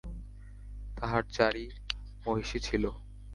তাঁহার 0.97 1.23
চারি 1.31 1.65
মহিষী 2.25 2.59
ছিল। 2.59 2.83